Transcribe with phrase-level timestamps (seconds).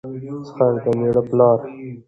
[0.57, 1.57] خسر دمېړه پلار